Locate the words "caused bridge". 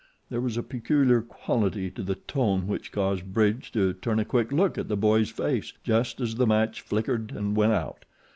2.91-3.71